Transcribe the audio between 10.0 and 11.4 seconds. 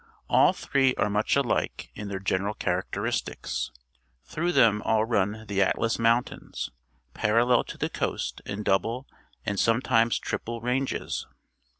triple ranges.